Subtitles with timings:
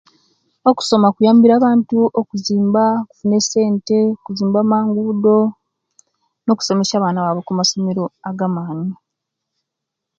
[0.69, 2.83] Okusoma kuyambire abantu okuzimba
[3.29, 5.37] ne'ssente, okuzimba amanguudo,
[6.43, 8.91] no'kusomesya abaana baawe kumasomero agamaani.